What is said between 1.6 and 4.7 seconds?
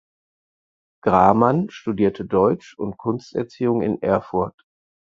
studierte Deutsch und Kunsterziehung in Erfurt.